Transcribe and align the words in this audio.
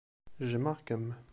Jjmeɣ-kem. 0.41 1.05